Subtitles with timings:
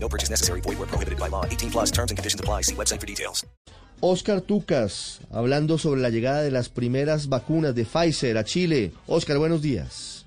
[0.00, 0.60] No purchase necessary.
[0.62, 1.44] Void where prohibited by law.
[1.44, 2.62] 18 plus terms and conditions apply.
[2.62, 3.46] See website for details.
[4.00, 8.92] Oscar Tucas, hablando sobre la llegada de las primeras vacunas de Pfizer a Chile.
[9.08, 10.24] Oscar, buenos días.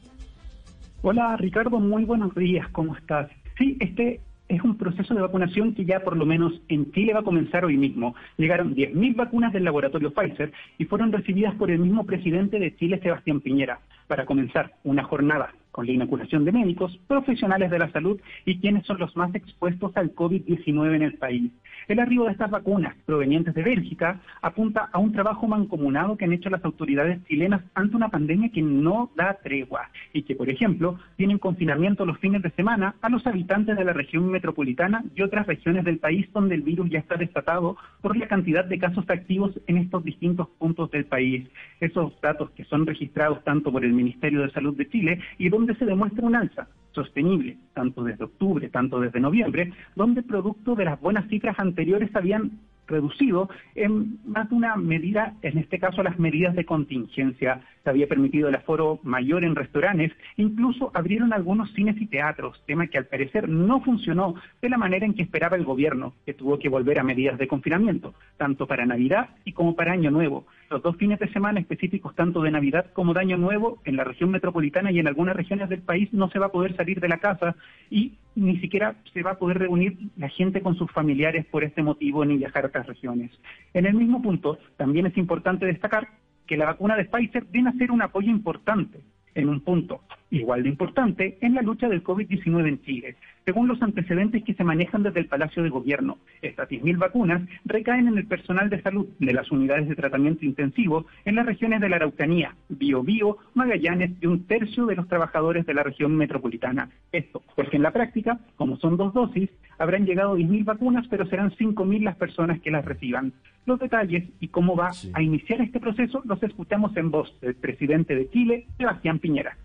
[1.04, 3.32] Hola Ricardo, muy buenos días, ¿cómo estás?
[3.58, 7.22] Sí, este es un proceso de vacunación que ya por lo menos en Chile va
[7.22, 8.14] a comenzar hoy mismo.
[8.38, 13.00] Llegaron 10.000 vacunas del laboratorio Pfizer y fueron recibidas por el mismo presidente de Chile,
[13.02, 18.20] Sebastián Piñera, para comenzar una jornada con la inoculación de médicos, profesionales de la salud
[18.46, 21.52] y quienes son los más expuestos al COVID-19 en el país.
[21.88, 26.34] El arribo de estas vacunas provenientes de Bélgica apunta a un trabajo mancomunado que han
[26.34, 31.00] hecho las autoridades chilenas ante una pandemia que no da tregua y que, por ejemplo,
[31.16, 35.48] tienen confinamiento los fines de semana a los habitantes de la región metropolitana y otras
[35.48, 39.52] regiones del país donde el virus ya está desatado por la cantidad de casos activos
[39.68, 41.50] en estos distintos puntos del país.
[41.80, 45.61] Esos datos que son registrados tanto por el Ministerio de Salud de Chile y donde
[45.76, 51.00] se demuestra un alza sostenible, tanto desde octubre, tanto desde noviembre, donde producto de las
[51.00, 56.56] buenas cifras anteriores habían reducido en más de una medida, en este caso las medidas
[56.56, 57.62] de contingencia.
[57.84, 62.88] Se había permitido el aforo mayor en restaurantes, incluso abrieron algunos cines y teatros, tema
[62.88, 66.60] que al parecer no funcionó de la manera en que esperaba el gobierno, que tuvo
[66.60, 70.46] que volver a medidas de confinamiento, tanto para Navidad y como para Año Nuevo.
[70.72, 74.06] Los dos fines de semana específicos, tanto de Navidad como de Año Nuevo, en la
[74.06, 77.10] región metropolitana y en algunas regiones del país no se va a poder salir de
[77.10, 77.58] la casa
[77.90, 81.84] y ni siquiera se va a poder reunir la gente con sus familiares por este
[81.84, 83.32] motivo ni viajar a otras regiones.
[83.74, 86.08] En el mismo punto, también es importante destacar
[86.48, 89.02] que la vacuna de Pfizer viene a ser un apoyo importante
[89.36, 93.16] en un punto igual de importante en la lucha del COVID-19 en Chile.
[93.46, 98.08] Según los antecedentes que se manejan desde el Palacio de Gobierno, estas 10.000 vacunas recaen
[98.08, 101.90] en el personal de salud de las unidades de tratamiento intensivo en las regiones de
[101.90, 106.90] la Araucanía, Biobío, Magallanes y un tercio de los trabajadores de la región metropolitana.
[107.12, 111.52] Esto porque en la práctica, como son dos dosis, habrán llegado 10.000 vacunas, pero serán
[111.52, 113.34] 5.000 las personas que las reciban.
[113.66, 115.12] Los detalles y cómo va Sí.
[115.14, 119.58] a iniciar este proceso los escuchamos en voz del presidente de Chile, Sebastián Piñera.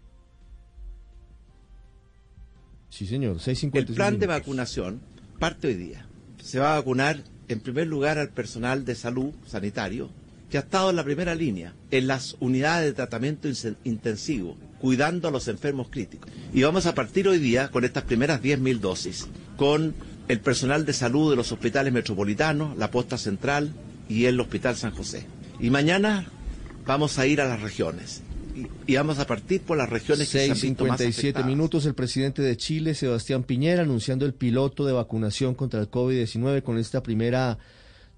[2.96, 5.02] Sí, señor, El 6.50 plan de vacunación
[5.38, 6.06] parte hoy día.
[6.42, 10.08] Se va a vacunar en primer lugar al personal de salud sanitario
[10.48, 13.50] que ha estado en la primera línea, en las unidades de tratamiento
[13.84, 16.30] intensivo, cuidando a los enfermos críticos.
[16.54, 19.28] Y vamos a partir hoy día con estas primeras 10.000 dosis,
[19.58, 19.94] con
[20.28, 23.74] el personal de salud de los hospitales metropolitanos, la posta central
[24.08, 25.26] y el Hospital San José.
[25.60, 26.24] Y mañana
[26.86, 28.22] vamos a ir a las regiones.
[28.56, 31.46] Y, y vamos a partir por las regiones que se han visto más 6.57 afectadas.
[31.46, 36.62] minutos, el presidente de Chile, Sebastián Piñera, anunciando el piloto de vacunación contra el COVID-19
[36.62, 37.58] con esta primera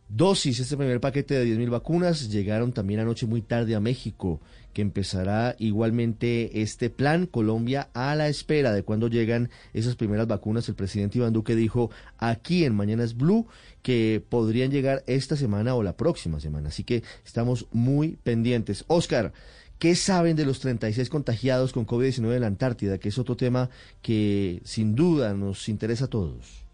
[0.09, 2.31] dosis, este primer paquete de 10.000 vacunas.
[2.31, 4.41] Llegaron también anoche muy tarde a México,
[4.73, 10.69] que empezará igualmente este plan Colombia a la espera de cuando llegan esas primeras vacunas.
[10.69, 13.47] El presidente Iván Duque dijo aquí en Mañanas Blue
[13.83, 16.69] que podrían llegar esta semana o la próxima semana.
[16.69, 18.85] Así que estamos muy pendientes.
[18.89, 19.33] Oscar,
[19.79, 22.99] ¿Qué saben de los 36 contagiados con COVID-19 en la Antártida?
[22.99, 23.71] Que es otro tema
[24.03, 26.65] que sin duda nos interesa a todos.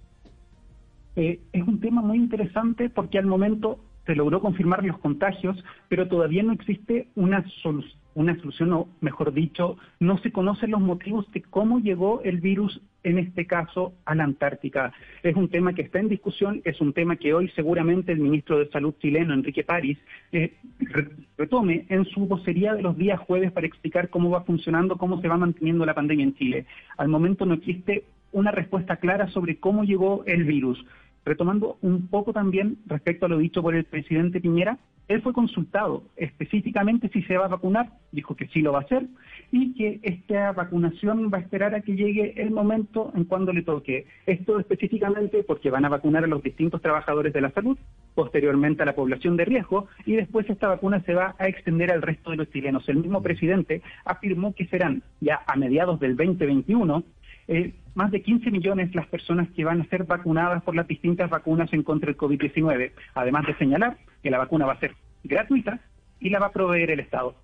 [1.17, 5.57] Eh, es un tema muy interesante porque al momento se logró confirmar los contagios,
[5.89, 10.81] pero todavía no existe una, solu- una solución, o mejor dicho, no se conocen los
[10.81, 14.93] motivos de cómo llegó el virus, en este caso, a la Antártica.
[15.23, 18.59] Es un tema que está en discusión, es un tema que hoy seguramente el ministro
[18.59, 19.99] de Salud chileno, Enrique París,
[20.33, 24.97] eh, re- retome en su vocería de los días jueves para explicar cómo va funcionando,
[24.97, 26.67] cómo se va manteniendo la pandemia en Chile.
[26.97, 30.85] Al momento no existe una respuesta clara sobre cómo llegó el virus.
[31.25, 36.05] Retomando un poco también respecto a lo dicho por el presidente Piñera, él fue consultado
[36.17, 39.07] específicamente si se va a vacunar, dijo que sí lo va a hacer
[39.53, 43.63] y que esta vacunación va a esperar a que llegue el momento en cuando le
[43.63, 44.07] toque.
[44.27, 47.77] Esto específicamente porque van a vacunar a los distintos trabajadores de la salud,
[48.15, 52.01] posteriormente a la población de riesgo y después esta vacuna se va a extender al
[52.01, 52.89] resto de los chilenos.
[52.89, 57.05] El mismo presidente afirmó que serán ya a mediados del 2021
[57.49, 61.31] eh, más de 15 millones las personas que van a ser vacunadas por las distintas
[61.31, 62.93] vacunas en contra del COVID-19.
[63.15, 65.81] Además de señalar que la vacuna va a ser gratuita
[66.21, 67.35] y la va a proveer el Estado.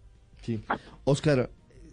[0.43, 0.63] Sí.
[1.05, 1.51] Oscar,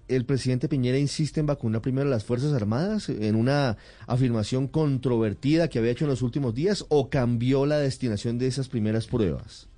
[0.08, 3.78] el presidente Piñera insiste en vacunar primero a las Fuerzas Armadas en una
[4.08, 8.70] afirmación controvertida que había hecho en los últimos días o cambió la destinación de esas
[8.70, 9.70] primeras pruebas?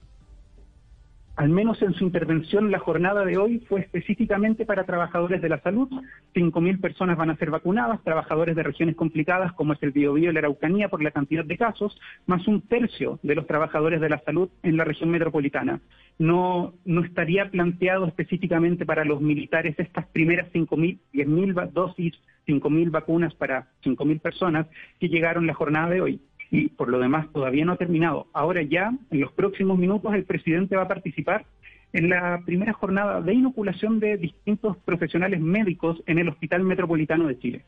[1.40, 5.62] Al menos en su intervención, la jornada de hoy fue específicamente para trabajadores de la
[5.62, 5.88] salud.
[6.36, 10.34] 5.000 personas van a ser vacunadas, trabajadores de regiones complicadas como es el Biobío y
[10.34, 14.20] la Araucanía por la cantidad de casos, más un tercio de los trabajadores de la
[14.20, 15.80] salud en la región metropolitana.
[16.18, 22.16] No, no estaría planteado específicamente para los militares estas primeras 5.000, 10.000 dosis,
[22.48, 24.68] 5.000 vacunas para 5.000 personas
[25.00, 26.22] que llegaron la jornada de hoy
[26.52, 28.28] y por lo demás todavía no ha terminado.
[28.34, 31.46] Ahora ya, en los próximos minutos, el presidente va a participar
[31.94, 37.40] en la primera jornada de inoculación de distintos profesionales médicos en el Hospital Metropolitano de
[37.40, 37.66] Chile.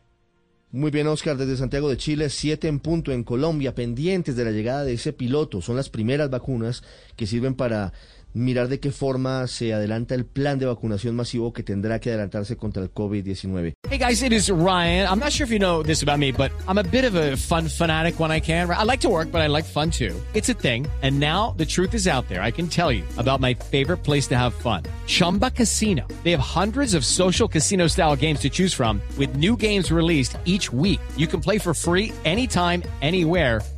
[0.73, 4.51] Muy bien, Oscar, desde Santiago de Chile, siete en punto en Colombia, pendientes de la
[4.51, 5.61] llegada de ese piloto.
[5.61, 6.81] Son las primeras vacunas
[7.17, 7.91] que sirven para
[8.33, 12.55] mirar de qué forma se adelanta el plan de vacunación masivo que tendrá que adelantarse
[12.57, 13.73] contra el COVID-19.
[13.89, 15.07] Hey guys, it is Ryan.
[15.07, 17.35] I'm not sure if you know this about me, but I'm a bit of a
[17.35, 18.69] fun fanatic when I can.
[18.69, 20.15] I like to work, but I like fun too.
[20.33, 20.87] It's a thing.
[21.01, 22.41] And now the truth is out there.
[22.41, 24.83] I can tell you about my favorite place to have fun.
[25.07, 26.07] Chumba Casino.
[26.23, 30.37] They have hundreds of social casino style games to choose from with new games released
[30.45, 31.01] each week.
[31.17, 33.61] You can play for free anytime, anywhere